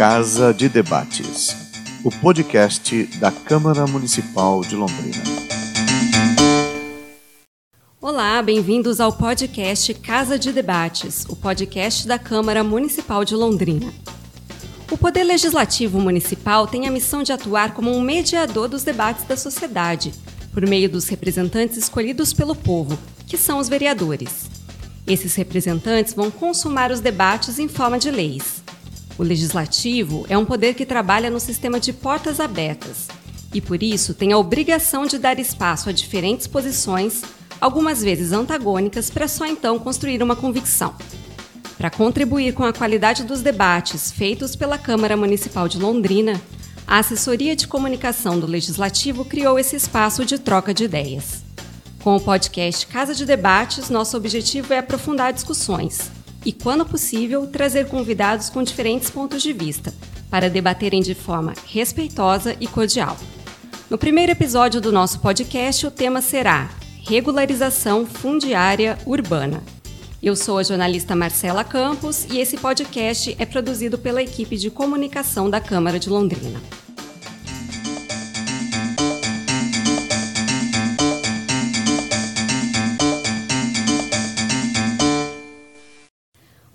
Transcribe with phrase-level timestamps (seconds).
[0.00, 1.54] Casa de Debates,
[2.02, 5.22] o podcast da Câmara Municipal de Londrina.
[8.00, 13.92] Olá, bem-vindos ao podcast Casa de Debates, o podcast da Câmara Municipal de Londrina.
[14.90, 19.36] O Poder Legislativo Municipal tem a missão de atuar como um mediador dos debates da
[19.36, 20.14] sociedade,
[20.50, 24.48] por meio dos representantes escolhidos pelo povo, que são os vereadores.
[25.06, 28.59] Esses representantes vão consumar os debates em forma de leis.
[29.20, 33.06] O legislativo é um poder que trabalha no sistema de portas abertas
[33.52, 37.20] e, por isso, tem a obrigação de dar espaço a diferentes posições,
[37.60, 40.94] algumas vezes antagônicas, para só então construir uma convicção.
[41.76, 46.40] Para contribuir com a qualidade dos debates feitos pela Câmara Municipal de Londrina,
[46.86, 51.44] a Assessoria de Comunicação do Legislativo criou esse espaço de troca de ideias.
[52.02, 56.10] Com o podcast Casa de Debates, nosso objetivo é aprofundar discussões
[56.44, 59.92] e, quando possível, trazer convidados com diferentes pontos de vista
[60.30, 63.16] para debaterem de forma respeitosa e cordial.
[63.90, 66.70] No primeiro episódio do nosso podcast, o tema será
[67.06, 69.62] Regularização Fundiária Urbana.
[70.22, 75.48] Eu sou a jornalista Marcela Campos e esse podcast é produzido pela equipe de comunicação
[75.48, 76.60] da Câmara de Londrina.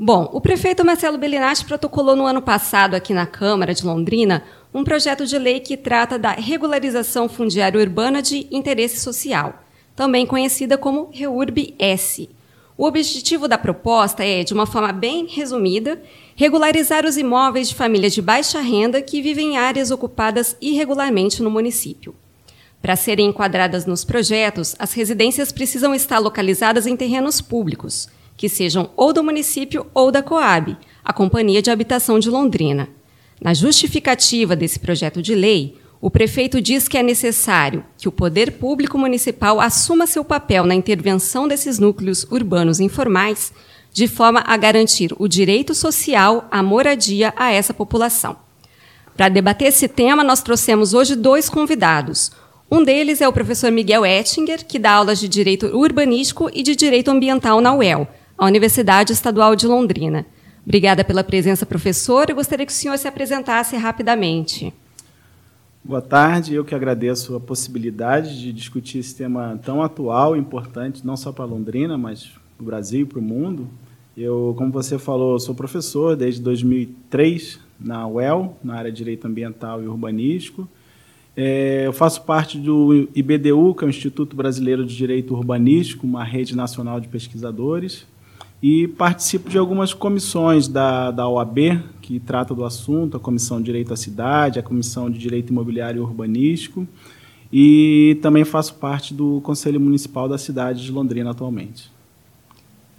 [0.05, 4.83] Bom, o prefeito Marcelo Bellinati protocolou no ano passado aqui na Câmara de Londrina um
[4.83, 9.63] projeto de lei que trata da regularização fundiária urbana de interesse social,
[9.95, 12.29] também conhecida como REURB-S.
[12.77, 15.99] O objetivo da proposta é, de uma forma bem resumida,
[16.35, 21.49] regularizar os imóveis de famílias de baixa renda que vivem em áreas ocupadas irregularmente no
[21.49, 22.13] município.
[22.79, 28.89] Para serem enquadradas nos projetos, as residências precisam estar localizadas em terrenos públicos que sejam
[28.95, 32.89] ou do município ou da Coab, a Companhia de Habitação de Londrina.
[33.41, 38.53] Na justificativa desse projeto de lei, o prefeito diz que é necessário que o poder
[38.53, 43.51] público municipal assuma seu papel na intervenção desses núcleos urbanos informais,
[43.91, 48.35] de forma a garantir o direito social à moradia a essa população.
[49.15, 52.31] Para debater esse tema, nós trouxemos hoje dois convidados.
[52.69, 56.75] Um deles é o professor Miguel Ettinger, que dá aulas de Direito Urbanístico e de
[56.75, 58.07] Direito Ambiental na UEL,
[58.37, 60.25] a Universidade Estadual de Londrina.
[60.65, 62.29] Obrigada pela presença, professor.
[62.29, 64.73] Eu gostaria que o senhor se apresentasse rapidamente.
[65.83, 71.05] Boa tarde, eu que agradeço a possibilidade de discutir esse tema tão atual e importante,
[71.05, 72.25] não só para Londrina, mas
[72.57, 73.69] para o Brasil e para o mundo.
[74.17, 79.83] Eu, como você falou, sou professor desde 2003 na UEL, na área de Direito Ambiental
[79.83, 80.67] e Urbanístico.
[81.37, 86.23] É, eu faço parte do IBDU, que é o Instituto Brasileiro de Direito Urbanístico, uma
[86.23, 88.07] rede nacional de pesquisadores
[88.67, 93.65] e participo de algumas comissões da, da OAB, que trata do assunto, a Comissão de
[93.65, 96.87] Direito à Cidade, a Comissão de Direito Imobiliário e Urbanístico,
[97.53, 101.91] e também faço parte do Conselho Municipal da cidade de Londrina atualmente.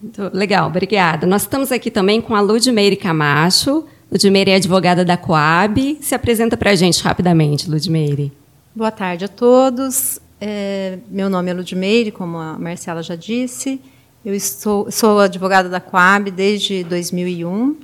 [0.00, 1.26] Muito legal, obrigada.
[1.26, 3.87] Nós estamos aqui também com a Ludmeire Camacho.
[4.09, 5.99] Ludmeire é advogada da Coab.
[6.00, 8.32] Se apresenta para a gente rapidamente, Ludmeire.
[8.72, 10.21] Boa tarde a todos.
[10.41, 13.81] É, meu nome é Ludmeire, como a Marcela já disse.
[14.26, 17.76] Eu estou, sou advogada da Coab desde 2001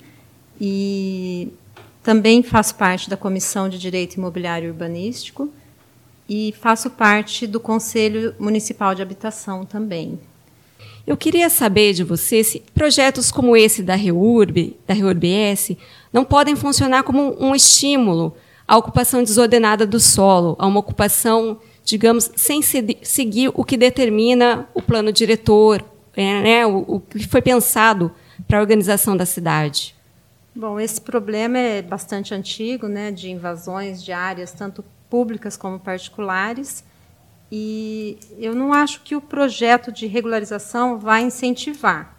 [0.60, 1.53] e
[2.03, 5.48] também faço parte da Comissão de Direito Imobiliário e Urbanístico
[6.28, 10.19] e faço parte do Conselho Municipal de Habitação também.
[11.06, 15.76] Eu queria saber de você se projetos como esse da REURB, da REURBS,
[16.12, 18.34] não podem funcionar como um estímulo
[18.66, 24.82] à ocupação desordenada do solo, a uma ocupação, digamos, sem seguir o que determina o
[24.82, 28.12] plano diretor, é, né, o, o que foi pensado
[28.47, 29.95] para a organização da cidade?
[30.55, 36.84] Bom, esse problema é bastante antigo, né, de invasões de áreas tanto públicas como particulares,
[37.51, 42.19] e eu não acho que o projeto de regularização vai incentivar.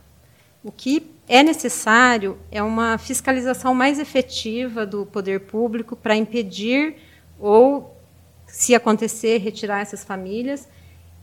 [0.64, 6.98] O que é necessário é uma fiscalização mais efetiva do poder público para impedir
[7.40, 7.98] ou,
[8.46, 10.68] se acontecer, retirar essas famílias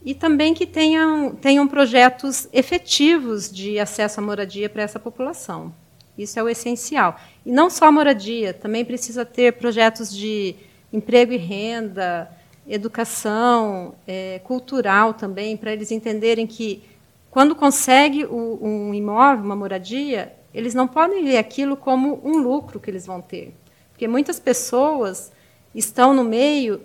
[0.05, 5.75] e também que tenham, tenham projetos efetivos de acesso à moradia para essa população.
[6.17, 7.19] Isso é o essencial.
[7.44, 10.55] E não só a moradia, também precisa ter projetos de
[10.93, 12.31] emprego e renda,
[12.67, 16.82] educação, é, cultural também, para eles entenderem que,
[17.31, 22.81] quando consegue o, um imóvel, uma moradia, eles não podem ver aquilo como um lucro
[22.81, 23.55] que eles vão ter.
[23.91, 25.31] Porque muitas pessoas
[25.75, 26.81] estão no meio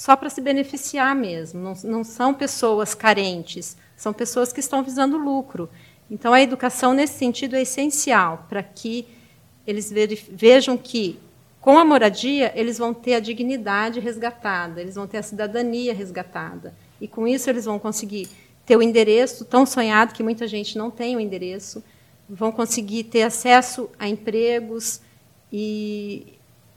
[0.00, 1.60] só para se beneficiar mesmo.
[1.60, 5.68] Não, não são pessoas carentes, são pessoas que estão visando lucro.
[6.10, 9.06] Então, a educação, nesse sentido, é essencial para que
[9.66, 9.92] eles
[10.32, 11.18] vejam que
[11.60, 16.74] Com a moradia, eles vão ter a dignidade resgatada, eles vão ter a cidadania resgatada.
[16.98, 18.26] E com isso eles vão conseguir
[18.64, 21.84] ter o endereço tão sonhado que muita gente não tem o endereço,
[22.26, 25.02] vão conseguir ter acesso a empregos
[25.52, 26.32] e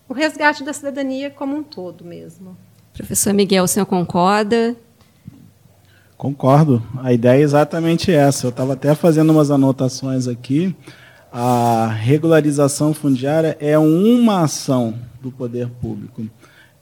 [0.09, 2.57] o resgate da cidadania como um todo mesmo.
[2.93, 4.75] Professor Miguel, o senhor concorda?
[6.15, 6.81] Concordo.
[7.01, 8.45] A ideia é exatamente essa.
[8.45, 10.75] Eu estava até fazendo umas anotações aqui.
[11.31, 16.23] A regularização fundiária é uma ação do poder público.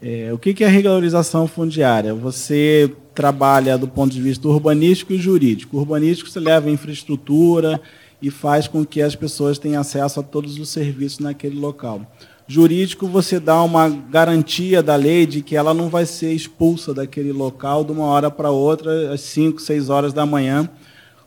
[0.02, 2.14] É, o que, é regularização fundiária?
[2.14, 5.78] Você trabalha do ponto de vista urbanístico e jurídico.
[5.78, 7.80] O urbanístico você leva infraestrutura
[8.22, 12.06] e faz com que as pessoas tenham acesso a todos os serviços naquele local.
[12.52, 17.32] Jurídico, você dá uma garantia da lei de que ela não vai ser expulsa daquele
[17.32, 20.70] local de uma hora para outra, às 5, 6 horas da manhã,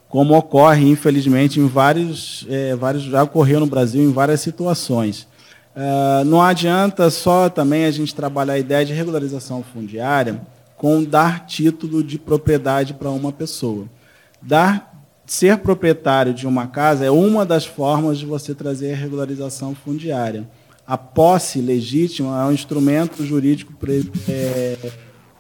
[0.06, 5.26] como ocorre, infelizmente, em vários, é, vários já ocorreu no Brasil em várias situações.
[5.74, 10.42] Uh, não adianta só também a gente trabalhar a ideia de regularização fundiária
[10.76, 13.86] com dar título de propriedade para uma pessoa.
[14.42, 14.92] Dar
[15.24, 20.46] ser proprietário de uma casa é uma das formas de você trazer a regularização fundiária.
[20.86, 24.76] A posse legítima é um instrumento jurídico pre, é,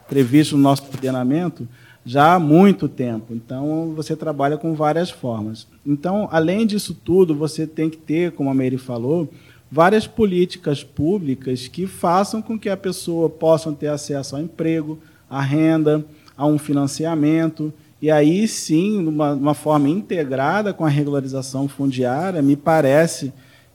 [0.08, 1.68] previsto no nosso ordenamento
[2.04, 3.32] já há muito tempo.
[3.32, 5.66] Então, você trabalha com várias formas.
[5.86, 9.28] Então, além disso tudo, você tem que ter, como a Mary falou,
[9.70, 14.98] várias políticas públicas que façam com que a pessoa possa ter acesso ao emprego,
[15.28, 16.04] à renda,
[16.36, 17.72] a um financiamento.
[18.00, 23.32] E aí sim, de uma, uma forma integrada com a regularização fundiária, me parece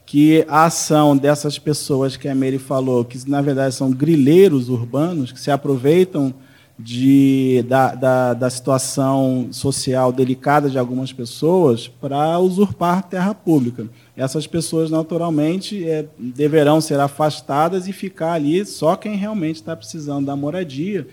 [0.10, 5.32] que a ação dessas pessoas que a Mary falou, que na verdade são grileiros urbanos,
[5.32, 6.34] que se aproveitam
[6.80, 13.88] de, da, da, da situação social delicada de algumas pessoas para usurpar terra pública.
[14.18, 20.26] Essas pessoas, naturalmente, é, deverão ser afastadas e ficar ali só quem realmente está precisando
[20.26, 21.08] da moradia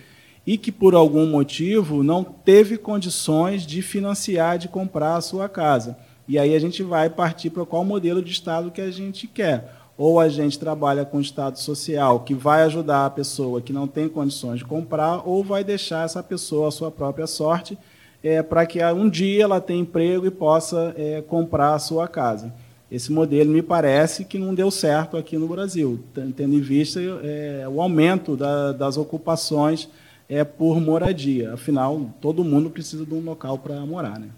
[0.47, 5.99] e que, por algum motivo, não teve condições de financiar, de comprar a sua casa.
[6.28, 9.73] E aí a gente vai partir para qual modelo de Estado que a gente quer
[9.99, 14.08] ou a gente trabalha com Estado social, que vai ajudar a pessoa que não tem
[14.08, 17.78] condições de comprar, ou vai deixar essa pessoa à sua própria sorte,
[18.23, 22.52] é, para que um dia ela tenha emprego e possa é, comprar a sua casa.
[22.90, 26.00] Esse modelo me parece que não deu certo aqui no Brasil,
[26.37, 29.88] tendo em vista é, o aumento da, das ocupações
[30.28, 31.55] é, por moradia.
[31.55, 34.20] Afinal, todo mundo precisa de um local para morar.
[34.20, 34.28] Né?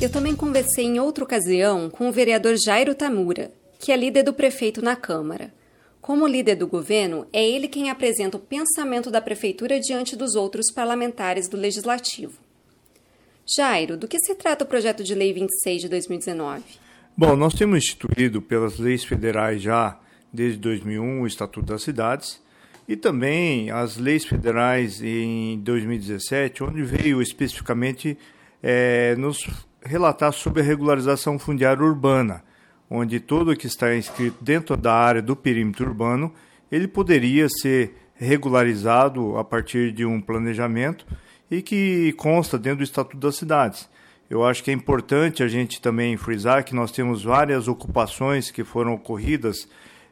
[0.00, 4.32] Eu também conversei em outra ocasião com o vereador Jairo Tamura, que é líder do
[4.32, 5.52] prefeito na Câmara.
[6.00, 10.72] Como líder do governo, é ele quem apresenta o pensamento da prefeitura diante dos outros
[10.72, 12.38] parlamentares do legislativo.
[13.54, 16.62] Jairo, do que se trata o projeto de lei 26 de 2019?
[17.14, 20.00] Bom, nós temos instituído pelas leis federais já
[20.32, 22.40] desde 2001 o Estatuto das Cidades
[22.88, 28.16] e também as leis federais em 2017, onde veio especificamente
[28.62, 32.42] é, nos relatar sobre a regularização fundiária urbana,
[32.88, 36.32] onde todo que está inscrito dentro da área do perímetro urbano,
[36.70, 41.06] ele poderia ser regularizado a partir de um planejamento
[41.50, 43.88] e que consta dentro do Estatuto das Cidades.
[44.28, 48.62] Eu acho que é importante a gente também frisar que nós temos várias ocupações que
[48.62, 49.68] foram ocorridas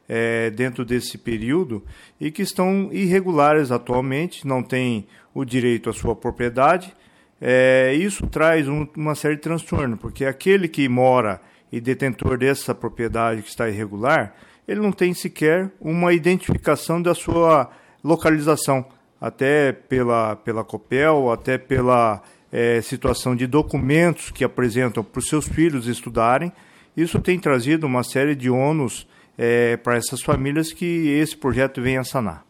[0.09, 1.85] é, dentro desse período
[2.19, 6.93] e que estão irregulares atualmente, não têm o direito à sua propriedade
[7.41, 11.41] é, isso traz um, uma série de transtorno, porque aquele que mora
[11.71, 14.33] e detentor dessa propriedade que está irregular,
[14.67, 17.69] ele não tem sequer uma identificação da sua
[18.03, 18.85] localização,
[19.21, 25.47] até pela, pela COPEL, até pela é, situação de documentos que apresentam para os seus
[25.47, 26.51] filhos estudarem.
[26.95, 31.97] Isso tem trazido uma série de ônus é, para essas famílias que esse projeto vem
[31.97, 32.45] a sanar.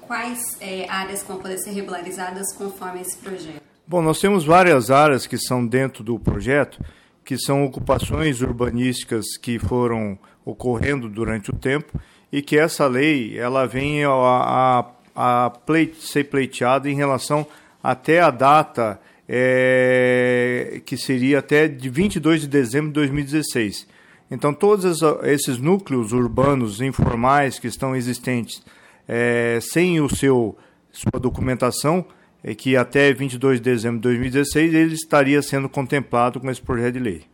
[0.00, 3.71] Quais é, áreas vão poder ser regularizadas conforme esse projeto?
[3.86, 6.82] Bom, nós temos várias áreas que são dentro do projeto,
[7.24, 13.66] que são ocupações urbanísticas que foram ocorrendo durante o tempo e que essa lei ela
[13.66, 14.86] vem a, a,
[15.16, 15.52] a
[15.98, 17.46] ser pleiteada em relação
[17.82, 23.86] até a data é, que seria até de 22 de dezembro de 2016.
[24.30, 28.62] Então, todos esses núcleos urbanos informais que estão existentes
[29.06, 30.56] é, sem o seu
[30.92, 32.04] sua documentação
[32.42, 36.94] é que até 22 de dezembro de 2016 ele estaria sendo contemplado com esse projeto
[36.94, 37.24] de lei.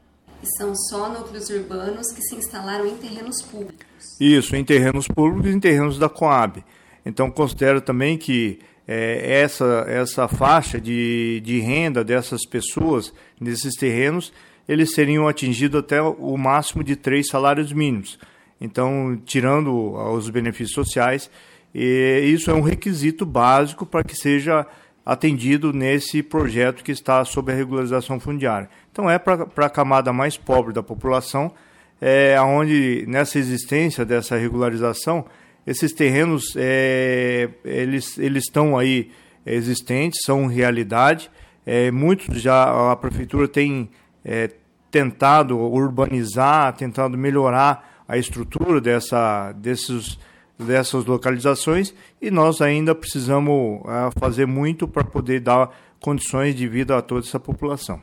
[0.57, 3.87] São só núcleos urbanos que se instalaram em terrenos públicos?
[4.21, 6.65] Isso, em terrenos públicos e em terrenos da Coab.
[7.05, 14.33] Então, considero também que é, essa, essa faixa de, de renda dessas pessoas nesses terrenos
[14.69, 18.19] eles seriam atingidos até o máximo de três salários mínimos.
[18.61, 21.31] Então, tirando os benefícios sociais,
[21.75, 24.67] isso é um requisito básico para que seja
[25.09, 28.69] atendido nesse projeto que está sob a regularização fundiária.
[28.93, 31.51] Então, é para a camada mais pobre da população,
[31.99, 35.25] é, onde nessa existência dessa regularização,
[35.67, 39.11] esses terrenos é, eles, eles estão aí
[39.47, 41.31] existentes, são realidade.
[41.65, 43.89] É, muitos já a prefeitura tem
[44.23, 44.51] é,
[44.91, 50.19] tentado urbanizar, tentado melhorar a estrutura dessa, desses,
[50.59, 56.97] dessas localizações e nós ainda precisamos uh, fazer muito para poder dar condições de vida
[56.97, 58.01] a toda essa população.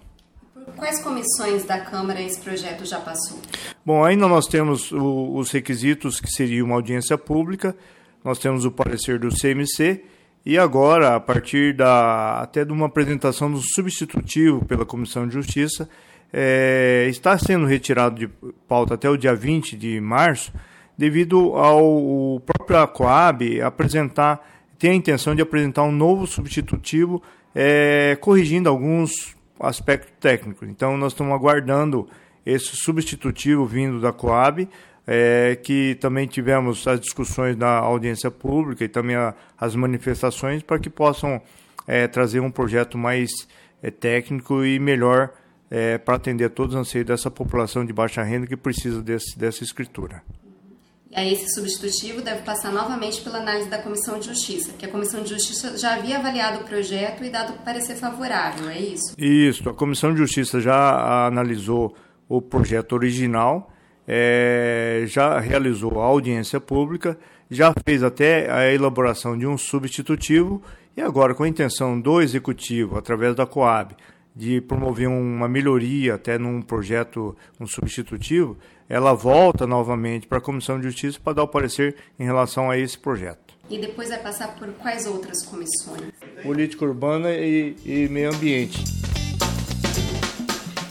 [0.76, 3.40] Quais comissões da Câmara esse projeto já passou?
[3.86, 7.76] Bom, ainda nós temos o, os requisitos que seria uma audiência pública,
[8.24, 10.04] nós temos o parecer do CMC
[10.46, 15.90] e agora, a partir da até de uma apresentação do substitutivo pela Comissão de Justiça,
[16.32, 18.28] é, está sendo retirado de
[18.68, 20.52] pauta até o dia 20 de março,
[20.98, 24.46] devido ao próprio Acoab apresentar,
[24.78, 27.22] tem a intenção de apresentar um novo substitutivo,
[27.54, 30.68] é, corrigindo alguns aspectos técnicos.
[30.68, 32.08] Então, nós estamos aguardando
[32.46, 34.68] esse substitutivo vindo da Coab,
[35.08, 40.80] é, que também tivemos as discussões na audiência pública e também a, as manifestações para
[40.80, 41.42] que possam
[41.88, 43.48] é, trazer um projeto mais
[43.82, 45.32] é, técnico e melhor
[45.70, 49.64] é, para atender todos os anseios dessa população de baixa renda que precisa desse, dessa
[49.64, 50.22] escritura.
[51.15, 55.24] Aí esse substitutivo deve passar novamente pela análise da Comissão de Justiça, que a Comissão
[55.24, 59.15] de Justiça já havia avaliado o projeto e dado parecer favorável, é isso?
[59.17, 61.95] Isso, a Comissão de Justiça já analisou
[62.27, 63.72] o projeto original
[64.07, 67.17] é, já realizou a audiência pública,
[67.50, 70.62] já fez até a elaboração de um substitutivo
[70.95, 73.95] e agora, com a intenção do Executivo, através da Coab,
[74.36, 78.58] de promover uma melhoria até num projeto, um substitutivo,
[78.89, 82.77] ela volta novamente para a Comissão de Justiça para dar o parecer em relação a
[82.77, 83.56] esse projeto.
[83.70, 86.12] E depois vai passar por quais outras comissões?
[86.44, 88.84] Política Urbana e, e Meio Ambiente.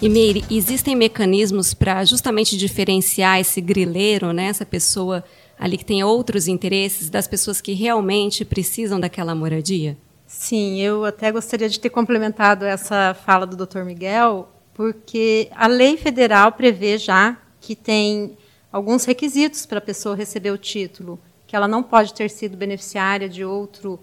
[0.03, 5.25] E Meire, existem mecanismos para justamente diferenciar esse grileiro, né, essa pessoa
[5.59, 9.97] ali que tem outros interesses, das pessoas que realmente precisam daquela moradia?
[10.37, 13.85] Sim, eu até gostaria de ter complementado essa fala do Dr.
[13.85, 18.37] Miguel, porque a lei federal prevê já que tem
[18.71, 23.29] alguns requisitos para a pessoa receber o título, que ela não pode ter sido beneficiária
[23.29, 23.99] de outro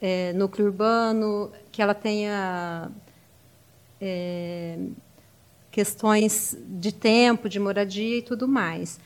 [0.00, 2.90] é, núcleo urbano, que ela tenha
[4.00, 4.78] é,
[5.70, 8.98] questões de tempo, de moradia e tudo mais.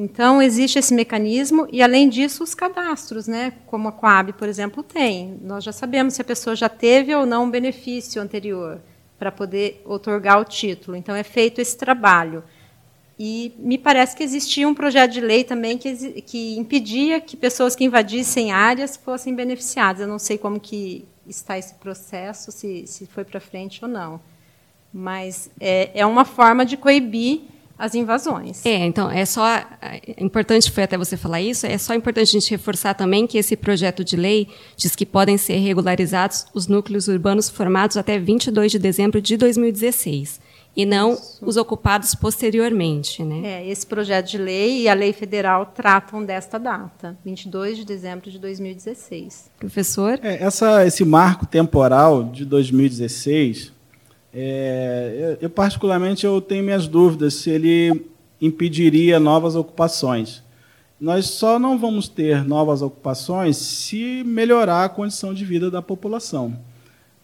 [0.00, 3.54] Então, existe esse mecanismo e, além disso, os cadastros, né?
[3.66, 5.36] como a Coab, por exemplo, tem.
[5.42, 8.80] Nós já sabemos se a pessoa já teve ou não um benefício anterior
[9.18, 10.96] para poder otorgar o título.
[10.96, 12.44] Então, é feito esse trabalho.
[13.18, 17.74] E me parece que existia um projeto de lei também que, que impedia que pessoas
[17.74, 20.02] que invadissem áreas fossem beneficiadas.
[20.02, 24.20] Eu não sei como que está esse processo, se, se foi para frente ou não.
[24.94, 28.64] Mas é, é uma forma de coibir as invasões.
[28.66, 31.66] É, então é só é importante foi até você falar isso.
[31.66, 35.38] É só importante a gente reforçar também que esse projeto de lei diz que podem
[35.38, 40.40] ser regularizados os núcleos urbanos formados até 22 de dezembro de 2016
[40.78, 41.38] e não isso.
[41.42, 43.40] os ocupados posteriormente, né?
[43.44, 48.30] É, esse projeto de lei e a lei federal tratam desta data, 22 de dezembro
[48.30, 49.50] de 2016.
[49.58, 50.20] Professor?
[50.22, 53.72] É, essa, esse marco temporal de 2016
[54.32, 58.06] é, eu, particularmente, eu tenho minhas dúvidas se ele
[58.40, 60.42] impediria novas ocupações.
[61.00, 66.56] Nós só não vamos ter novas ocupações se melhorar a condição de vida da população.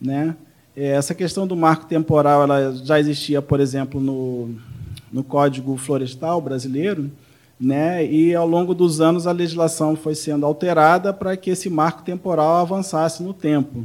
[0.00, 0.36] Né?
[0.76, 4.54] É, essa questão do marco temporal ela já existia, por exemplo, no,
[5.12, 7.10] no Código Florestal brasileiro,
[7.58, 8.06] né?
[8.06, 12.56] e ao longo dos anos a legislação foi sendo alterada para que esse marco temporal
[12.56, 13.84] avançasse no tempo.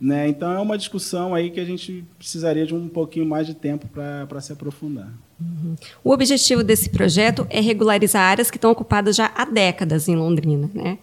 [0.00, 0.28] Né?
[0.28, 3.86] Então, é uma discussão aí que a gente precisaria de um pouquinho mais de tempo
[3.86, 5.12] para se aprofundar.
[5.38, 5.74] Uhum.
[6.02, 10.70] O objetivo desse projeto é regularizar áreas que estão ocupadas já há décadas em Londrina.
[10.72, 10.98] Né?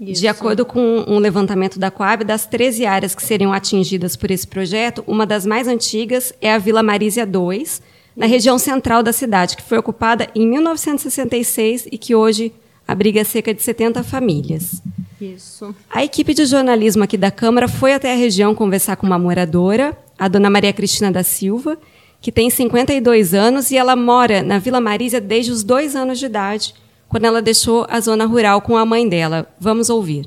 [0.00, 4.46] De acordo com um levantamento da Coab, das 13 áreas que seriam atingidas por esse
[4.46, 7.82] projeto, uma das mais antigas é a Vila Marísia 2,
[8.16, 12.50] na região central da cidade, que foi ocupada em 1966 e que hoje
[12.88, 14.82] abriga cerca de 70 famílias.
[15.20, 15.74] Isso.
[15.90, 19.96] A equipe de jornalismo aqui da Câmara foi até a região conversar com uma moradora,
[20.18, 21.78] a dona Maria Cristina da Silva,
[22.22, 26.24] que tem 52 anos e ela mora na Vila Marísia desde os dois anos de
[26.24, 26.74] idade,
[27.06, 29.46] quando ela deixou a zona rural com a mãe dela.
[29.60, 30.26] Vamos ouvir.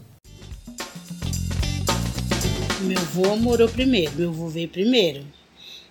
[2.81, 5.23] Meu avô morou primeiro, meu avô veio primeiro.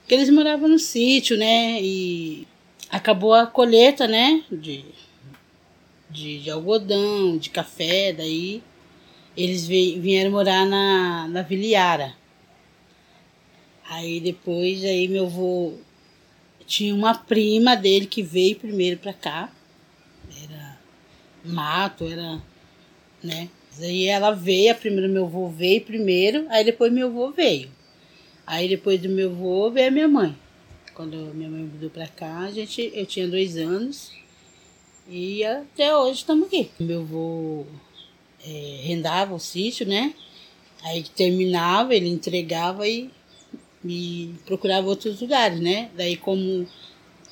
[0.01, 1.81] Porque eles moravam no sítio, né?
[1.81, 2.47] E
[2.89, 4.43] acabou a colheita, né?
[4.51, 4.85] De,
[6.09, 8.63] de, de algodão, de café, daí
[9.37, 12.15] eles vieram morar na, na Viliara.
[13.89, 15.75] Aí depois, aí meu avô
[16.67, 19.53] tinha uma prima dele que veio primeiro para cá.
[20.43, 20.79] Era
[21.45, 22.41] mato, era,
[23.23, 23.49] né?
[23.81, 27.71] Aí ela veio, a primeira meu avô veio primeiro, aí depois meu avô veio.
[28.47, 30.37] Aí depois do meu avô veio a minha mãe.
[30.95, 34.13] Quando minha mãe mudou para cá, a gente, eu tinha dois anos
[35.09, 36.71] e até hoje estamos aqui.
[36.79, 37.67] Meu avô
[38.45, 40.15] é, rendava o sítio, né?
[40.83, 43.11] Aí terminava, ele entregava e,
[43.85, 45.91] e procurava outros lugares, né?
[45.97, 46.67] Daí como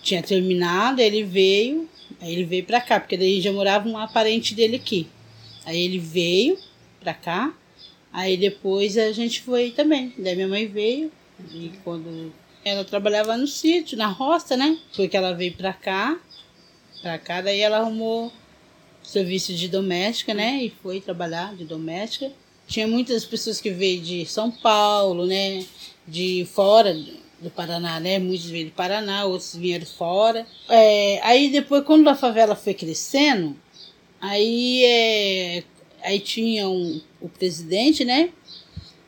[0.03, 1.89] tinha terminado, ele veio,
[2.21, 5.07] aí ele veio para cá, porque daí já morava um parente dele aqui.
[5.65, 6.59] Aí ele veio
[7.01, 7.53] para cá,
[8.13, 10.13] aí depois a gente foi também.
[10.17, 11.13] Daí minha mãe veio
[11.53, 12.33] e quando
[12.65, 14.79] ela trabalhava no sítio, na roça, né?
[14.93, 16.21] Foi que ela veio para cá,
[17.03, 18.33] para cá, daí ela arrumou
[19.11, 20.63] serviço de doméstica, né?
[20.63, 22.31] E foi trabalhar de doméstica.
[22.69, 25.67] Tinha muitas pessoas que veio de São Paulo, né?
[26.07, 26.95] De fora
[27.41, 28.21] do Paraná, né?
[28.21, 30.47] Muitos veio de Paraná, outros vieram fora.
[30.69, 33.57] É, aí depois, quando a favela foi crescendo,
[34.21, 35.65] aí, é,
[36.05, 38.31] aí tinha um, o presidente, né?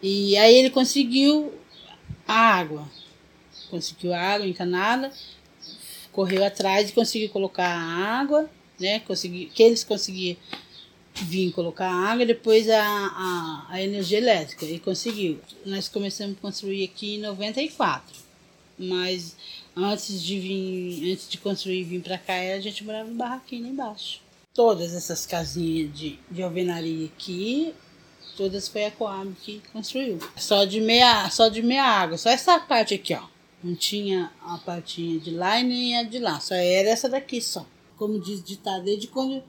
[0.02, 1.52] E aí ele conseguiu
[2.26, 2.90] a água.
[3.70, 5.12] Conseguiu a água encanada,
[6.10, 8.50] correu atrás e conseguiu colocar a água
[8.82, 9.00] né?
[9.54, 10.36] Que eles conseguiam
[11.14, 14.64] vir colocar água depois a, a, a, energia elétrica.
[14.64, 15.40] E conseguiu.
[15.64, 18.22] Nós começamos a construir aqui em 94.
[18.78, 19.36] Mas
[19.76, 23.64] antes de vir, antes de construir e vir para cá, a gente morava no barraquinho
[23.64, 24.20] lá embaixo.
[24.54, 27.74] Todas essas casinhas de, de alvenaria aqui,
[28.36, 30.18] todas foi a Coab que construiu.
[30.36, 33.22] Só de meia, só de meia água, só essa parte aqui, ó.
[33.62, 37.40] Não tinha a partinha de lá e nem a de lá, só era essa daqui
[37.40, 37.64] só
[38.02, 39.40] como diz ditado, desde quando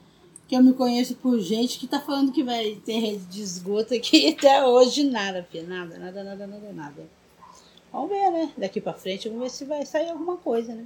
[0.48, 3.96] que eu me conheço por gente que tá falando que vai ter rede de esgoto
[3.96, 7.10] aqui até hoje nada, filha, nada, nada, nada, nada, nada.
[7.92, 8.52] Vamos ver, né?
[8.56, 10.86] Daqui para frente, vamos ver se vai sair alguma coisa, né?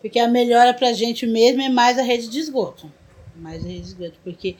[0.00, 2.92] Porque a melhora pra gente mesmo é mais a rede de esgoto.
[3.36, 4.56] Mais a rede de esgoto, porque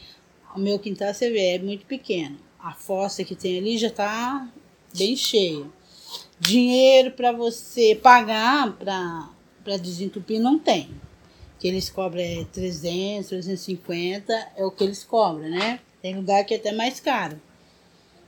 [0.55, 2.37] o meu quintal, você vê, é muito pequeno.
[2.61, 4.49] A fossa que tem ali já tá
[4.97, 5.67] bem cheia.
[6.39, 10.91] Dinheiro para você pagar para desentupir não tem
[11.65, 15.81] que eles cobram é 300, 350, é o que eles cobram, né?
[16.03, 17.41] Tem lugar que é até mais caro.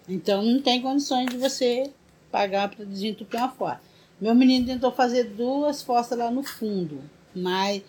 [0.08, 1.90] Então não tem condições de você
[2.32, 3.82] pagar para desentupir uma fossa.
[4.18, 6.98] Meu menino tentou fazer duas fossas lá no fundo,
[7.34, 7.82] mas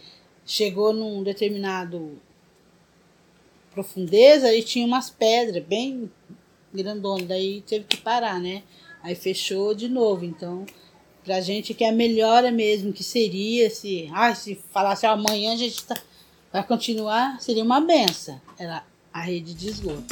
[0.45, 2.19] chegou num determinado
[3.71, 6.11] profundeza e tinha umas pedras bem
[6.73, 8.63] grandonas, daí teve que parar, né?
[9.01, 10.65] Aí fechou de novo, então
[11.27, 15.57] Pra gente que é a melhora mesmo, que seria se, ah, se falasse amanhã a
[15.57, 15.93] gente tá,
[16.53, 18.39] vai continuar, seria uma benção.
[18.57, 18.81] Era
[19.13, 20.05] a rede de esgoto.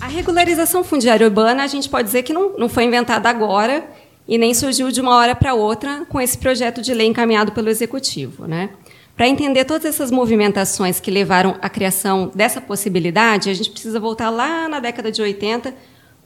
[0.00, 3.84] A regularização fundiária urbana, a gente pode dizer que não, não foi inventada agora
[4.28, 7.68] e nem surgiu de uma hora para outra com esse projeto de lei encaminhado pelo
[7.68, 8.46] Executivo.
[8.46, 8.70] Né?
[9.16, 14.30] Para entender todas essas movimentações que levaram à criação dessa possibilidade, a gente precisa voltar
[14.30, 15.74] lá na década de 80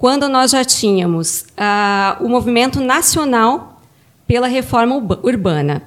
[0.02, 3.80] quando nós já tínhamos uh, o movimento nacional
[4.26, 5.80] pela reforma urbana.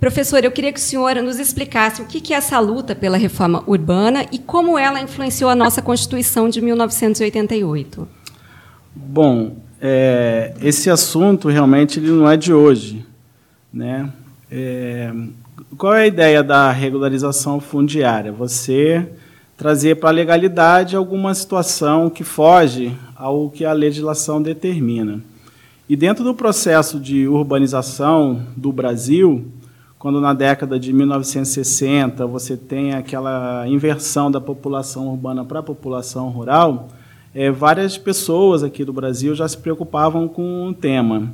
[0.00, 3.62] Professor, eu queria que o senhor nos explicasse o que é essa luta pela reforma
[3.68, 8.08] urbana e como ela influenciou a nossa Constituição de 1988.
[8.92, 13.06] Bom, é, esse assunto realmente ele não é de hoje.
[13.72, 14.10] Né?
[14.50, 15.12] É,
[15.78, 18.32] qual é a ideia da regularização fundiária?
[18.32, 19.08] Você
[19.60, 25.20] trazer para a legalidade alguma situação que foge ao que a legislação determina.
[25.86, 29.44] E dentro do processo de urbanização do Brasil,
[29.98, 36.30] quando na década de 1960 você tem aquela inversão da população urbana para a população
[36.30, 36.88] rural,
[37.34, 41.30] é, várias pessoas aqui do Brasil já se preocupavam com o tema.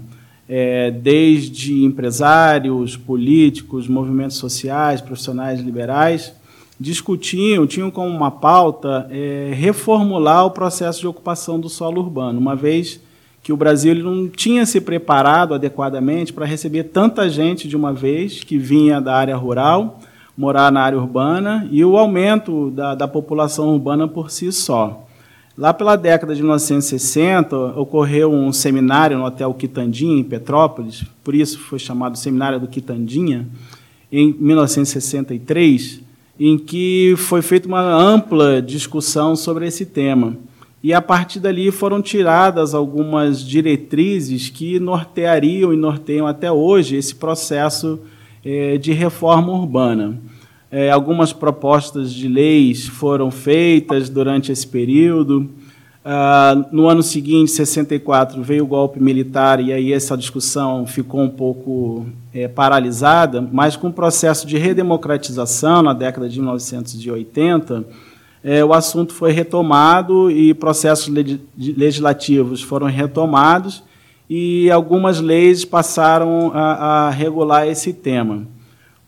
[0.48, 6.32] É, desde empresários, políticos, movimentos sociais, profissionais liberais,
[6.78, 12.54] discutiam, tinham como uma pauta é, reformular o processo de ocupação do solo urbano, uma
[12.54, 13.00] vez
[13.42, 18.42] que o Brasil não tinha se preparado adequadamente para receber tanta gente de uma vez
[18.42, 20.00] que vinha da área rural
[20.36, 25.06] morar na área urbana e o aumento da, da população urbana por si só.
[25.56, 31.58] Lá pela década de 1960, ocorreu um seminário no Hotel Quitandinha, em Petrópolis, por isso
[31.58, 33.48] foi chamado Seminário do Quitandinha,
[34.12, 36.02] em 1963,
[36.38, 40.36] em que foi feita uma ampla discussão sobre esse tema.
[40.82, 47.14] e a partir dali foram tiradas algumas diretrizes que norteariam e norteiam até hoje esse
[47.14, 47.98] processo
[48.44, 50.20] é, de reforma urbana.
[50.70, 55.48] É, algumas propostas de leis foram feitas durante esse período.
[56.08, 61.28] Ah, no ano seguinte, 64, veio o golpe militar e aí essa discussão ficou um
[61.28, 67.84] pouco é, paralisada, mas com o processo de redemocratização na década de 1980,
[68.44, 71.12] é, o assunto foi retomado e processos
[71.58, 73.82] legislativos foram retomados
[74.30, 78.46] e algumas leis passaram a, a regular esse tema.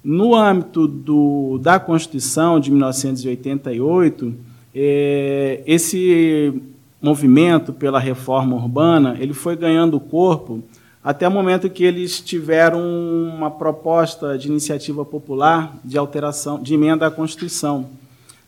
[0.02, 4.34] No âmbito do, da Constituição de 1988,
[4.74, 6.60] é, esse
[7.00, 10.62] movimento pela reforma urbana ele foi ganhando corpo
[11.02, 17.06] até o momento que eles tiveram uma proposta de iniciativa popular de alteração, de emenda
[17.06, 17.88] à Constituição.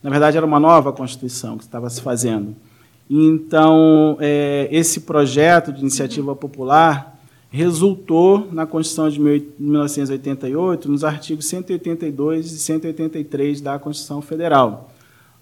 [0.03, 2.55] Na verdade, era uma nova Constituição que estava se fazendo.
[3.09, 9.19] Então, é, esse projeto de iniciativa popular resultou na Constituição de
[9.59, 14.90] 1988, nos artigos 182 e 183 da Constituição Federal.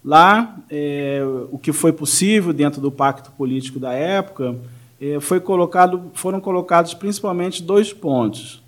[0.04, 4.56] Lá, é, o que foi possível dentro do pacto político da época
[5.00, 8.62] é, foi colocado, foram colocados principalmente dois pontos.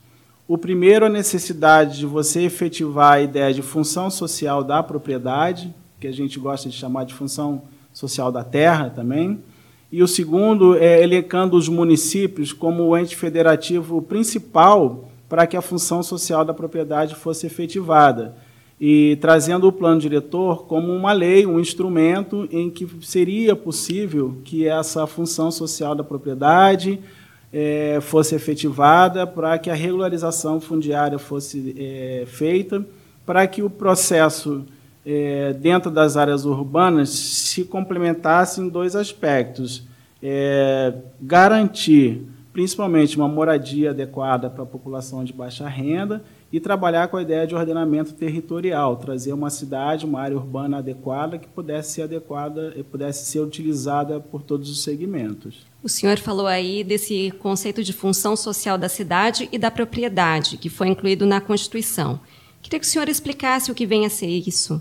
[0.46, 6.06] O primeiro, a necessidade de você efetivar a ideia de função social da propriedade, que
[6.06, 9.38] a gente gosta de chamar de função social da terra também.
[9.90, 15.62] E o segundo é elencando os municípios como o ente federativo principal para que a
[15.62, 18.34] função social da propriedade fosse efetivada
[18.84, 24.66] e trazendo o plano diretor como uma lei, um instrumento em que seria possível que
[24.66, 26.98] essa função social da propriedade
[27.52, 32.84] é, fosse efetivada para que a regularização fundiária fosse é, feita,
[33.24, 34.64] para que o processo
[35.06, 39.84] é, dentro das áreas urbanas se complementasse em dois aspectos:
[41.20, 47.22] garantir principalmente uma moradia adequada para a população de baixa renda e trabalhar com a
[47.22, 52.74] ideia de ordenamento territorial, trazer uma cidade, uma área urbana adequada que pudesse ser adequada
[52.76, 55.66] e pudesse ser utilizada por todos os segmentos.
[55.82, 60.68] O senhor falou aí desse conceito de função social da cidade e da propriedade, que
[60.68, 62.20] foi incluído na Constituição.
[62.60, 64.80] Queria que o senhor explicasse o que vem a ser isso.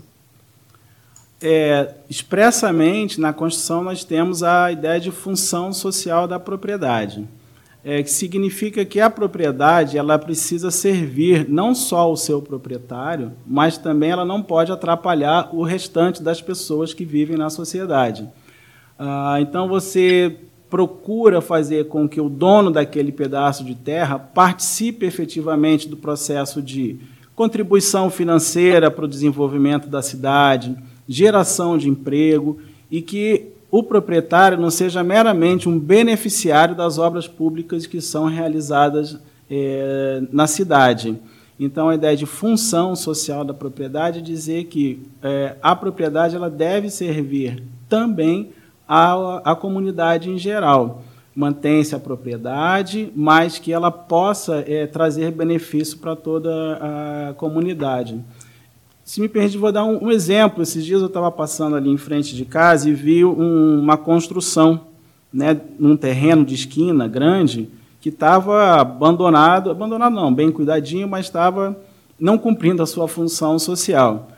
[1.40, 7.26] É, expressamente, na Constituição, nós temos a ideia de função social da propriedade
[7.84, 13.76] é, que significa que a propriedade ela precisa servir não só ao seu proprietário, mas
[13.76, 18.28] também ela não pode atrapalhar o restante das pessoas que vivem na sociedade.
[18.98, 20.36] Ah, então você
[20.70, 26.98] procura fazer com que o dono daquele pedaço de terra participe efetivamente do processo de
[27.34, 30.76] contribuição financeira para o desenvolvimento da cidade,
[31.08, 32.58] geração de emprego
[32.90, 39.18] e que o proprietário não seja meramente um beneficiário das obras públicas que são realizadas
[39.50, 41.18] é, na cidade.
[41.58, 46.50] Então, a ideia de função social da propriedade é dizer que é, a propriedade ela
[46.50, 48.50] deve servir também
[48.86, 51.02] à, à comunidade em geral.
[51.34, 56.50] Mantém-se a propriedade, mas que ela possa é, trazer benefício para toda
[57.30, 58.22] a comunidade.
[59.12, 60.62] Se me permite, vou dar um, um exemplo.
[60.62, 64.86] Esses dias eu estava passando ali em frente de casa e vi um, uma construção,
[65.30, 67.68] né, num terreno de esquina grande,
[68.00, 71.78] que estava abandonado, abandonado não, bem cuidadinho, mas estava
[72.18, 74.30] não cumprindo a sua função social.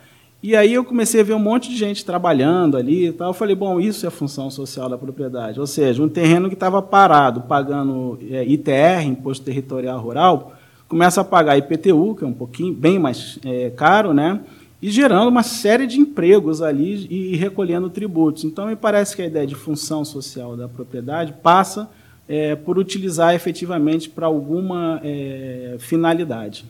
[0.43, 3.29] E aí eu comecei a ver um monte de gente trabalhando ali e tal.
[3.29, 5.57] Eu falei, bom, isso é a função social da propriedade.
[5.57, 10.51] Ou seja, um terreno que estava parado, pagando é, ITR, Imposto Territorial Rural,
[10.89, 14.41] começa a pagar IPTU, que é um pouquinho bem mais é, caro, né?
[14.85, 18.43] E gerando uma série de empregos ali e recolhendo tributos.
[18.43, 21.89] Então, me parece que a ideia de função social da propriedade passa
[22.29, 26.65] é, por utilizar efetivamente para alguma é, finalidade.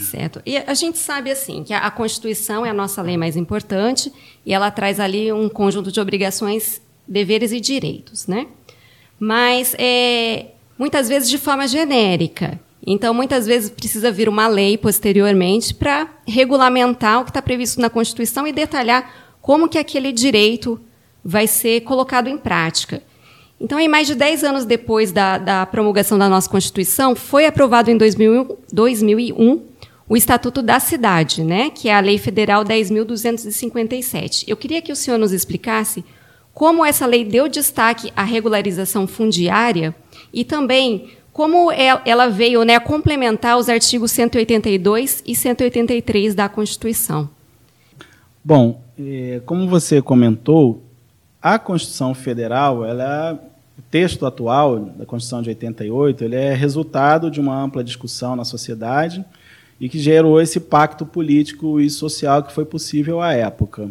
[0.00, 0.42] Certo.
[0.44, 4.12] E a gente sabe assim que a Constituição é a nossa lei mais importante
[4.44, 8.48] e ela traz ali um conjunto de obrigações, deveres e direitos, né?
[9.20, 12.58] Mas é, muitas vezes de forma genérica.
[12.86, 17.90] Então, muitas vezes precisa vir uma lei posteriormente para regulamentar o que está previsto na
[17.90, 20.80] Constituição e detalhar como que aquele direito
[21.24, 23.02] vai ser colocado em prática.
[23.60, 27.90] Então, em mais de 10 anos depois da, da promulgação da nossa Constituição, foi aprovado
[27.90, 29.62] em 2001, 2001
[30.08, 34.44] o Estatuto da Cidade, né, que é a Lei Federal 10.257.
[34.46, 36.04] Eu queria que o senhor nos explicasse
[36.54, 39.94] como essa lei deu destaque à regularização fundiária
[40.32, 47.28] e também como é, ela veio né, complementar os artigos 182 e 183 da Constituição?
[48.42, 50.82] Bom, é, como você comentou,
[51.42, 53.38] a Constituição Federal, ela,
[53.78, 58.46] o texto atual da Constituição de 88, ele é resultado de uma ampla discussão na
[58.46, 59.22] sociedade
[59.78, 63.90] e que gerou esse pacto político e social que foi possível à época.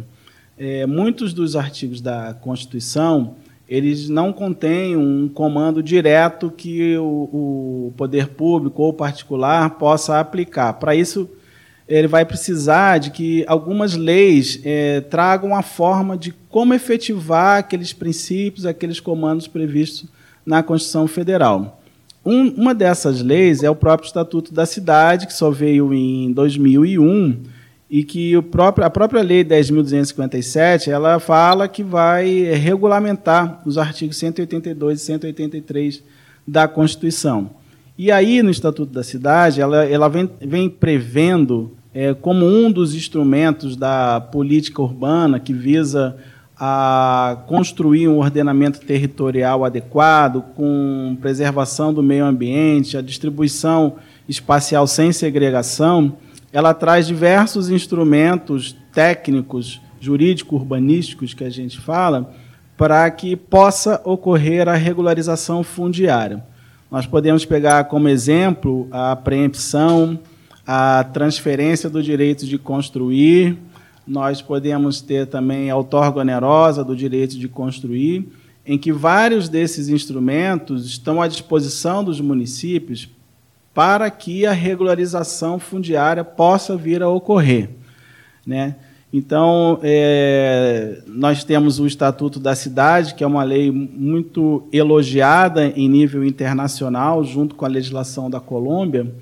[0.58, 3.36] É, muitos dos artigos da Constituição
[3.68, 10.74] eles não contêm um comando direto que o, o poder público ou particular possa aplicar.
[10.74, 11.28] Para isso,
[11.88, 17.92] ele vai precisar de que algumas leis é, tragam a forma de como efetivar aqueles
[17.92, 20.06] princípios, aqueles comandos previstos
[20.46, 21.82] na Constituição Federal.
[22.24, 27.55] Um, uma dessas leis é o próprio Estatuto da Cidade, que só veio em 2001
[27.96, 35.00] e que próprio, a própria Lei 10.257 ela fala que vai regulamentar os artigos 182
[35.00, 36.04] e 183
[36.46, 37.52] da Constituição.
[37.98, 42.94] E aí, no Estatuto da Cidade, ela, ela vem, vem prevendo é, como um dos
[42.94, 46.18] instrumentos da política urbana que visa
[46.60, 53.96] a construir um ordenamento territorial adequado, com preservação do meio ambiente, a distribuição
[54.28, 56.18] espacial sem segregação,
[56.56, 62.34] ela traz diversos instrumentos técnicos, jurídico-urbanísticos que a gente fala,
[62.78, 66.42] para que possa ocorrer a regularização fundiária.
[66.90, 70.18] Nós podemos pegar como exemplo a preempção,
[70.66, 73.58] a transferência do direito de construir,
[74.08, 78.30] nós podemos ter também a outorga onerosa do direito de construir,
[78.66, 83.10] em que vários desses instrumentos estão à disposição dos municípios
[83.76, 87.70] para que a regularização fundiária possa vir a ocorrer.
[88.48, 88.78] Né?
[89.12, 95.90] Então, é, nós temos o Estatuto da Cidade, que é uma lei muito elogiada em
[95.90, 99.14] nível internacional, junto com a legislação da Colômbia,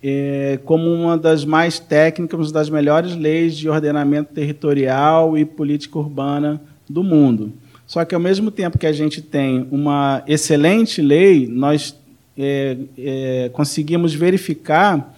[0.00, 6.62] é, como uma das mais técnicas, das melhores leis de ordenamento territorial e política urbana
[6.88, 7.52] do mundo.
[7.88, 11.94] Só que, ao mesmo tempo que a gente tem uma excelente lei, nós
[12.36, 15.14] é, é, conseguimos verificar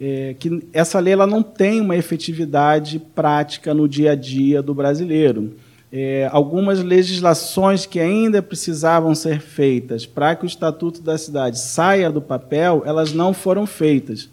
[0.00, 4.74] é, que essa lei ela não tem uma efetividade prática no dia a dia do
[4.74, 5.54] brasileiro.
[5.92, 12.10] É, algumas legislações que ainda precisavam ser feitas para que o Estatuto da Cidade saia
[12.10, 14.30] do papel, elas não foram feitas.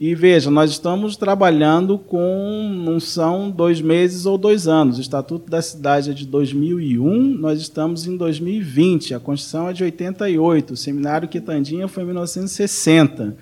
[0.00, 4.98] E veja, nós estamos trabalhando com, não são dois meses ou dois anos.
[4.98, 9.14] O Estatuto da Cidade é de 2001, nós estamos em 2020.
[9.14, 13.36] A Constituição é de 88, o Seminário Quitandinha foi em 1960.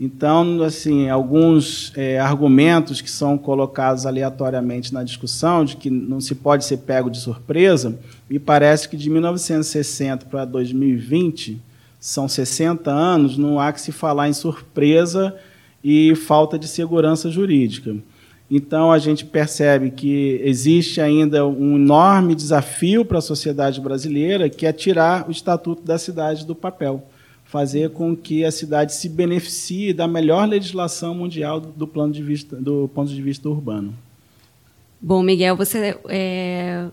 [0.00, 6.36] Então, assim, alguns é, argumentos que são colocados aleatoriamente na discussão, de que não se
[6.36, 7.98] pode ser pego de surpresa,
[8.30, 11.60] me parece que de 1960 para 2020,
[11.98, 15.34] são 60 anos, não há que se falar em surpresa
[15.82, 17.96] e falta de segurança jurídica.
[18.50, 24.64] Então, a gente percebe que existe ainda um enorme desafio para a sociedade brasileira, que
[24.64, 27.06] é tirar o Estatuto da Cidade do papel,
[27.44, 32.56] fazer com que a cidade se beneficie da melhor legislação mundial do, plano de vista,
[32.56, 33.94] do ponto de vista urbano.
[35.00, 36.86] Bom, Miguel, você é,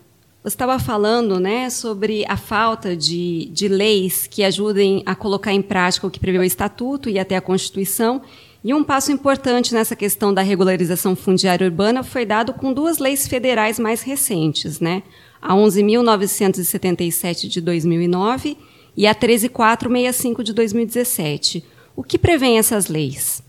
[0.44, 6.06] estava falando né, sobre a falta de, de leis que ajudem a colocar em prática
[6.06, 8.22] o que prevê o Estatuto e até a Constituição,
[8.66, 13.28] e um passo importante nessa questão da regularização fundiária urbana foi dado com duas leis
[13.28, 15.04] federais mais recentes, né?
[15.40, 18.58] A 11.977 de 2009
[18.96, 21.62] e a 13465 de 2017.
[21.94, 23.40] O que prevêem essas leis?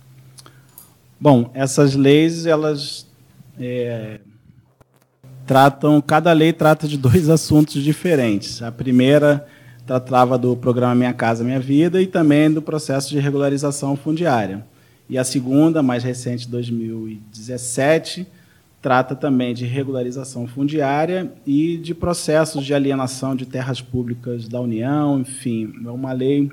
[1.19, 3.07] Bom, essas leis elas
[3.59, 4.19] é,
[5.47, 8.61] tratam, cada lei trata de dois assuntos diferentes.
[8.61, 9.47] A primeira
[9.83, 14.63] tratava do programa Minha Casa Minha Vida e também do processo de regularização fundiária.
[15.09, 18.27] E a segunda, mais recente, 2017,
[18.81, 25.19] trata também de regularização fundiária e de processos de alienação de terras públicas da União,
[25.19, 26.49] enfim, é uma lei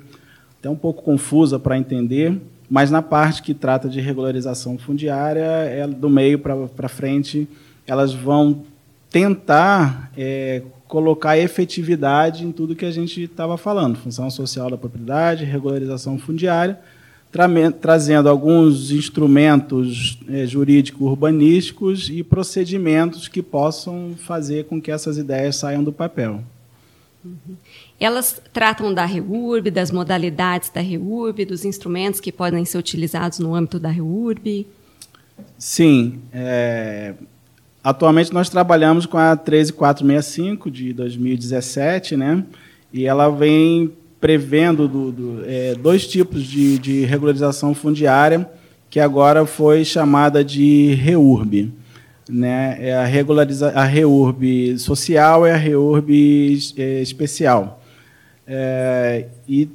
[0.59, 5.85] até um pouco confusa para entender, mas na parte que trata de regularização fundiária, é,
[5.85, 7.47] do meio para frente,
[7.85, 8.63] elas vão
[9.09, 15.45] tentar é, colocar efetividade em tudo que a gente estava falando, função social da propriedade,
[15.45, 16.79] regularização fundiária,
[17.79, 25.83] trazendo alguns instrumentos é, jurídico-urbanísticos e procedimentos que possam fazer com que essas ideias saiam
[25.83, 26.43] do papel.
[27.23, 27.55] Uhum.
[27.99, 33.55] Elas tratam da REURB, das modalidades da REURB, dos instrumentos que podem ser utilizados no
[33.55, 34.67] âmbito da REURB?
[35.57, 36.19] Sim.
[36.31, 37.13] É,
[37.83, 42.43] atualmente nós trabalhamos com a 13465 de 2017, né?
[42.93, 43.91] E ela vem
[44.25, 48.49] prevendo do, do, é, dois tipos de, de, regularização fundiária,
[48.89, 51.71] que agora foi chamada de REURB.
[52.27, 57.83] né, é a regulariza a REURB social e a REURB é, especial.
[58.47, 59.69] É, e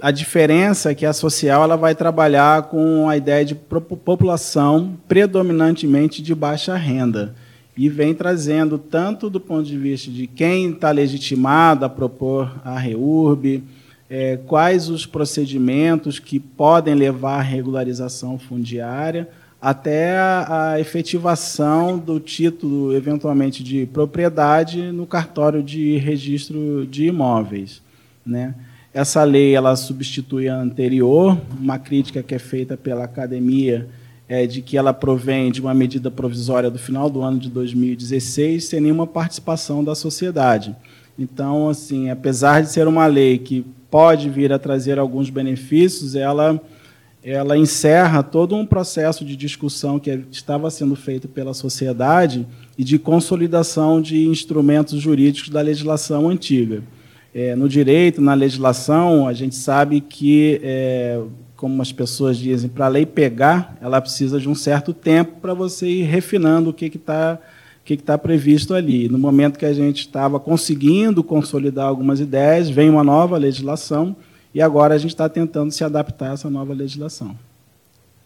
[0.00, 6.22] a diferença é que a social ela vai trabalhar com a ideia de população predominantemente
[6.22, 7.34] de baixa renda
[7.76, 12.78] e vem trazendo tanto do ponto de vista de quem está legitimado a propor a
[12.78, 13.64] REURB,
[14.10, 19.28] é, quais os procedimentos que podem levar à regularização fundiária,
[19.60, 27.82] até a, a, efetivação do título, eventualmente, de propriedade no cartório de registro de imóveis.
[28.24, 28.54] Né?
[28.94, 33.88] Essa lei ela substitui a anterior, uma crítica que é feita pela academia
[34.28, 38.64] é de que ela provém de uma medida provisória do final do ano de 2016,
[38.64, 40.76] sem nenhuma participação da sociedade.
[41.18, 46.60] Então, assim, apesar de ser uma lei que pode vir a trazer alguns benefícios, ela
[47.22, 52.46] ela encerra todo um processo de discussão que estava sendo feito pela sociedade
[52.76, 56.82] e de consolidação de instrumentos jurídicos da legislação antiga.
[57.34, 61.20] É, no direito, na legislação, a gente sabe que, é,
[61.56, 65.52] como as pessoas dizem, para a lei pegar, ela precisa de um certo tempo para
[65.52, 67.42] você ir refinando o que está que
[67.94, 69.08] está previsto ali.
[69.08, 74.16] No momento que a gente estava conseguindo consolidar algumas ideias, vem uma nova legislação
[74.54, 77.36] e agora a gente está tentando se adaptar a essa nova legislação.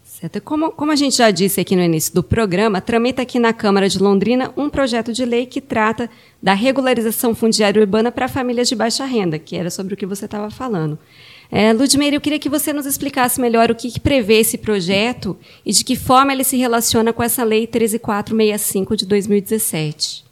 [0.03, 0.39] Certo.
[0.41, 3.89] Como, como a gente já disse aqui no início do programa, tramita aqui na Câmara
[3.89, 6.09] de Londrina um projeto de lei que trata
[6.41, 10.25] da regularização fundiária urbana para famílias de baixa renda, que era sobre o que você
[10.25, 10.97] estava falando.
[11.55, 15.37] É, Ludmila, eu queria que você nos explicasse melhor o que, que, prevê esse projeto
[15.63, 20.25] e de que forma ele se relaciona com essa Lei 13465 de 2017.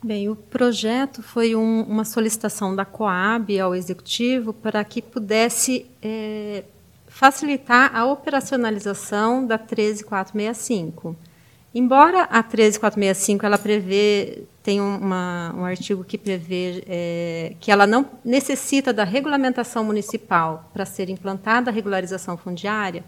[0.00, 6.62] Bem, o projeto foi um, uma solicitação da Coab ao Executivo para que pudesse é,
[7.08, 11.16] facilitar a operacionalização da 13465.
[11.74, 18.06] Embora a 13465 ela prevê tem uma, um artigo que prevê é, que ela não
[18.24, 23.02] necessita da regulamentação municipal para ser implantada a regularização fundiária,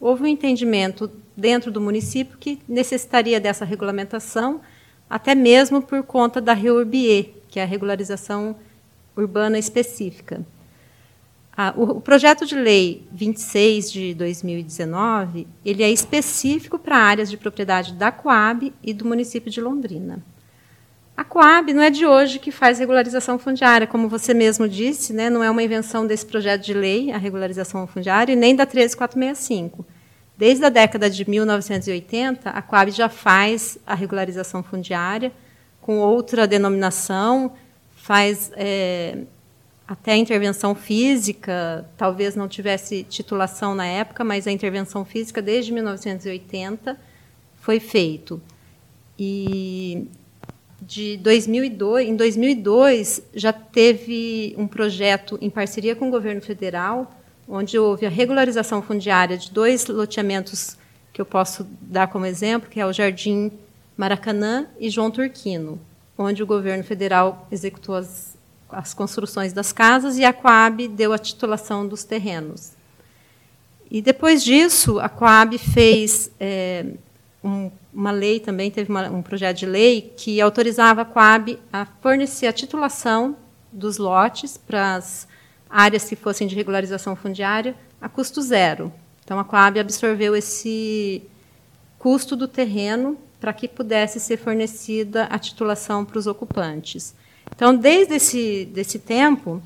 [0.00, 4.60] houve um entendimento dentro do município que necessitaria dessa regulamentação,
[5.08, 8.54] até mesmo por conta da REURBIE, que é a regularização
[9.16, 10.44] urbana específica.
[11.60, 17.36] Ah, o, o, projeto de lei 26 de 2019, ele é específico para áreas de
[17.36, 20.22] propriedade da Coab e do município de Londrina.
[21.16, 25.28] A Coab não é de hoje que faz regularização fundiária, como você mesmo disse, né,
[25.28, 29.84] não é uma invenção desse projeto de lei, a regularização fundiária, e nem da 13465.
[30.36, 35.32] Desde a década de 1980, a Coab já faz a regularização fundiária
[35.80, 37.54] com outra denominação,
[37.96, 39.24] faz é,
[39.88, 45.72] até a intervenção física, talvez não tivesse titulação na época, mas a intervenção física desde
[45.72, 47.00] 1980
[47.56, 48.38] foi feito.
[49.18, 50.06] E
[50.82, 57.10] de 2002, em 2002 já teve um projeto em parceria com o governo federal,
[57.48, 60.76] onde houve a regularização fundiária de dois loteamentos
[61.14, 63.50] que eu posso dar como exemplo, que é o Jardim
[63.96, 65.80] Maracanã e João Turquino,
[66.16, 68.27] onde o governo federal executou as
[68.70, 72.72] as construções das casas e a Coab deu a titulação dos terrenos.
[73.90, 76.84] E depois disso, a Coab fez é,
[77.42, 81.86] um, uma lei também, teve uma, um projeto de lei que autorizava a Coab a
[82.02, 83.36] fornecer a titulação
[83.72, 85.26] dos lotes para as
[85.68, 88.92] áreas que fossem de regularização fundiária a custo zero.
[89.24, 91.22] Então, a Coab absorveu esse
[91.98, 97.14] custo do terreno para que pudesse ser fornecida a titulação para os ocupantes.
[97.54, 99.62] Então, desde esse desse tempo,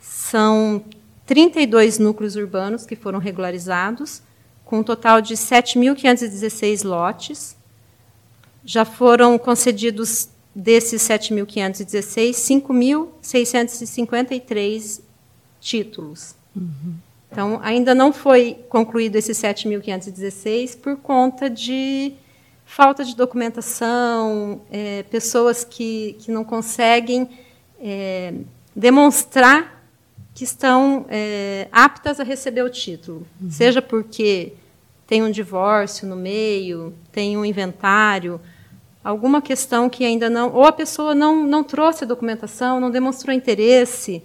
[0.00, 0.84] são
[1.26, 4.22] 32 núcleos urbanos que foram regularizados,
[4.64, 7.56] com um total de 7.516 lotes.
[8.64, 12.30] Já foram concedidos desses 7.516,
[13.22, 15.00] 5.653
[15.60, 16.34] títulos.
[16.54, 16.94] Uhum.
[17.30, 22.14] Então, ainda não foi concluído esses 7.516 por conta de
[22.70, 27.28] falta de documentação, é, pessoas que, que não conseguem
[27.80, 28.32] é,
[28.76, 29.84] demonstrar
[30.32, 33.50] que estão é, aptas a receber o título, uhum.
[33.50, 34.52] seja porque
[35.04, 38.40] tem um divórcio no meio, tem um inventário,
[39.02, 43.34] alguma questão que ainda não, ou a pessoa não, não trouxe a documentação, não demonstrou
[43.34, 44.22] interesse.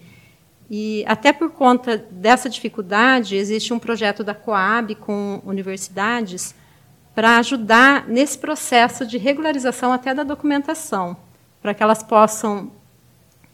[0.70, 6.54] E até por conta dessa dificuldade, existe um projeto da Coab com universidades
[7.16, 11.16] para ajudar nesse processo de regularização até da documentação,
[11.62, 12.70] para que elas possam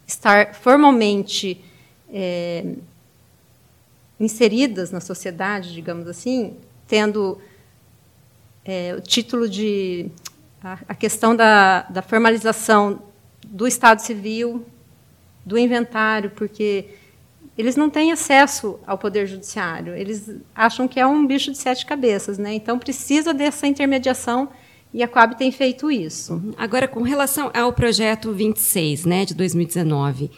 [0.08, 1.64] estar formalmente
[2.12, 2.74] é,
[4.20, 6.58] inseridas na sociedade, digamos assim,
[6.88, 7.40] tendo
[8.66, 10.10] é, o título de
[10.64, 13.02] a, a questão da, da formalização
[13.46, 14.66] do Estado Civil,
[15.46, 16.86] do inventário, porque
[17.58, 19.96] eles não têm acesso ao poder judiciário.
[19.96, 22.54] Eles acham que é um bicho de sete cabeças, né?
[22.54, 24.50] Então precisa dessa intermediação
[24.94, 26.34] e a Coab tem feito isso.
[26.34, 26.54] Uhum.
[26.58, 30.30] Agora, com relação ao projeto 26, né, de 2019,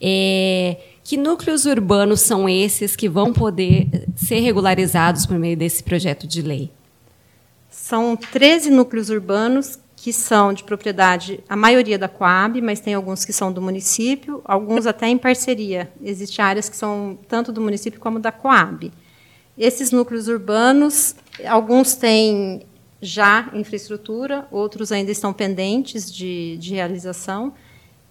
[0.00, 6.26] é, que núcleos urbanos são esses que vão poder ser regularizados por meio desse projeto
[6.26, 6.70] de lei?
[7.68, 13.24] São 13 núcleos urbanos que são de propriedade, a maioria da Coab, mas tem alguns
[13.24, 15.90] que são do município, alguns até em parceria.
[16.02, 18.92] Existem áreas que são tanto do município como da Coab.
[19.56, 21.16] Esses núcleos urbanos,
[21.46, 22.62] alguns têm
[23.00, 27.54] já infraestrutura, outros ainda estão pendentes de, de realização.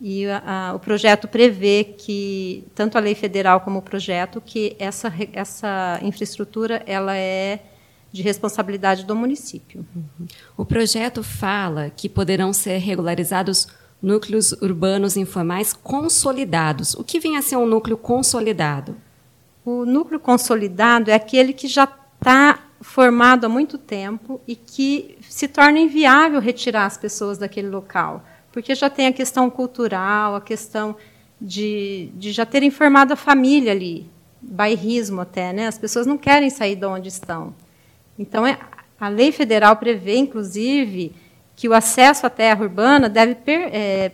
[0.01, 4.75] E a, a, o projeto prevê que, tanto a lei federal como o projeto, que
[4.79, 7.59] essa, essa infraestrutura ela é
[8.16, 9.86] de responsabilidade do município.
[10.55, 13.68] O projeto fala que poderão ser regularizados
[14.01, 16.93] núcleos urbanos informais consolidados.
[16.93, 18.95] O que vem a ser um núcleo consolidado?
[19.66, 25.49] O núcleo consolidado é aquele que já está formado há muito tempo e que se
[25.49, 30.95] torna inviável retirar as pessoas daquele local, porque já tem a questão cultural, a questão
[31.41, 34.09] de, de já terem formado a família ali,
[34.41, 35.68] bairrismo até, né?
[35.68, 37.53] As pessoas não querem sair de onde estão.
[38.18, 38.57] Então, é,
[38.99, 41.13] a lei federal prevê, inclusive,
[41.55, 44.11] que o acesso à terra urbana deve per, é,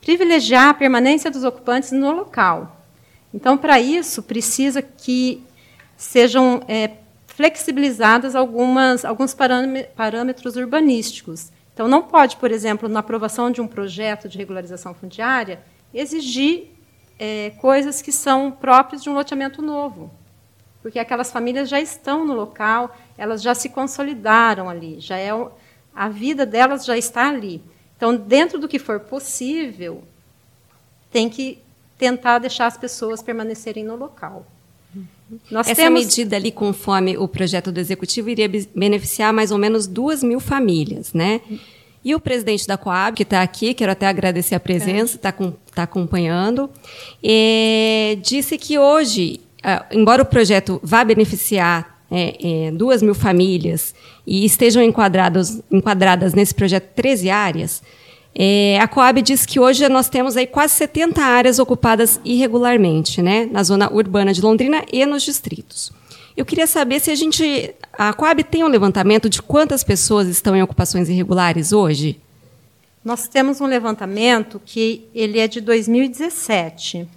[0.00, 2.84] privilegiar a permanência dos ocupantes no local.
[3.32, 5.42] Então, para isso, precisa que
[5.96, 6.92] sejam é,
[7.26, 11.50] flexibilizadas algumas, alguns parâmetros urbanísticos.
[11.74, 15.60] Então, não pode, por exemplo, na aprovação de um projeto de regularização fundiária,
[15.92, 16.68] exigir
[17.18, 20.10] é, coisas que são próprias de um loteamento novo,
[20.86, 25.30] porque aquelas famílias já estão no local, elas já se consolidaram ali, já é
[25.92, 27.60] a vida delas já está ali.
[27.96, 30.04] Então, dentro do que for possível,
[31.10, 31.58] tem que
[31.98, 34.46] tentar deixar as pessoas permanecerem no local.
[35.50, 36.04] Nós Essa temos...
[36.04, 41.12] medida ali, conforme o projeto do executivo, iria beneficiar mais ou menos duas mil famílias,
[41.12, 41.40] né?
[42.04, 45.52] E o presidente da Coab, que está aqui, quero até agradecer a presença, está é.
[45.74, 46.70] tá acompanhando,
[47.20, 49.40] é, disse que hoje,
[49.90, 53.94] embora o projeto vá beneficiar é, é, duas mil famílias
[54.26, 57.82] e estejam enquadradas, enquadradas nesse projeto 13 áreas,
[58.38, 63.48] é, a Coab diz que hoje nós temos aí quase 70 áreas ocupadas irregularmente, né,
[63.50, 65.90] na zona urbana de Londrina e nos distritos.
[66.36, 70.54] Eu queria saber se a gente, a Coab tem um levantamento de quantas pessoas estão
[70.54, 72.20] em ocupações irregulares hoje?
[73.02, 77.08] Nós temos um levantamento que ele é de 2017.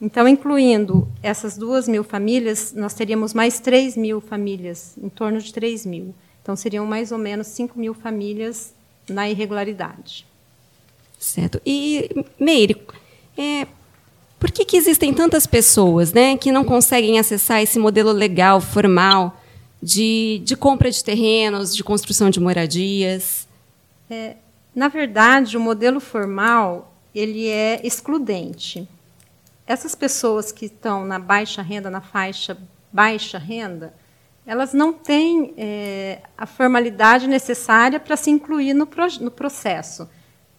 [0.00, 5.52] Então, incluindo essas duas mil famílias, nós teríamos mais 3 mil famílias, em torno de
[5.52, 6.14] 3 mil.
[6.42, 8.74] Então, seriam mais ou menos 5 mil famílias
[9.08, 10.26] na irregularidade.
[11.18, 11.60] Certo.
[11.64, 12.76] E, Meire,
[13.38, 13.66] é,
[14.38, 19.42] por que, que existem tantas pessoas né, que não conseguem acessar esse modelo legal, formal,
[19.82, 23.48] de, de compra de terrenos, de construção de moradias?
[24.10, 24.36] É,
[24.74, 28.86] na verdade, o modelo formal ele é excludente.
[29.66, 32.56] Essas pessoas que estão na baixa renda, na faixa
[32.92, 33.92] baixa renda,
[34.46, 38.88] elas não têm é, a formalidade necessária para se incluir no,
[39.20, 40.08] no processo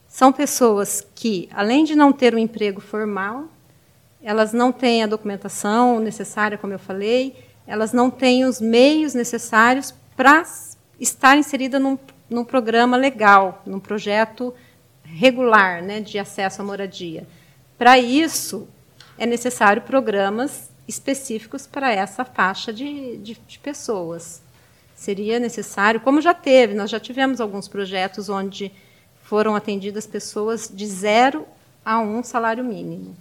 [0.07, 3.45] são pessoas que, além de não ter um emprego formal,
[4.21, 7.35] elas não têm a documentação necessária, como eu falei,
[7.65, 10.43] elas não têm os meios necessários para
[10.99, 11.99] estar inserida num,
[12.29, 14.53] num programa legal, num projeto
[15.03, 17.27] regular né, de acesso à moradia.
[17.77, 18.67] Para isso,
[19.17, 24.41] é necessário programas específicos para essa faixa de, de, de, pessoas.
[24.95, 28.71] Seria necessário, como já teve, nós já tivemos alguns projetos onde
[29.23, 31.45] foram atendidas pessoas de zero
[31.83, 33.15] a um salário mínimo.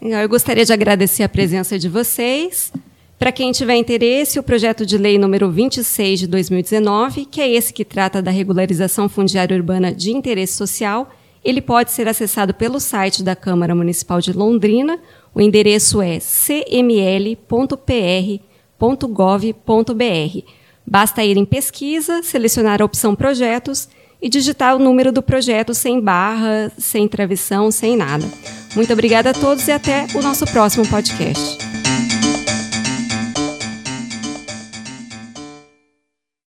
[0.00, 2.72] Eu gostaria de agradecer a presença de vocês.
[3.18, 7.70] Para quem tiver interesse, o projeto de lei número 26 de 2019, que é esse
[7.70, 11.10] que trata da regularização fundiária urbana de interesse social,
[11.44, 14.98] ele pode ser acessado pelo site da Câmara Municipal de Londrina.
[15.34, 17.40] O endereço é cml.pr.gov.br.
[20.86, 23.88] Basta ir em pesquisa, selecionar a opção projetos
[24.20, 28.26] e digitar o número do projeto sem barra, sem travessão, sem nada.
[28.74, 31.69] Muito obrigada a todos e até o nosso próximo podcast.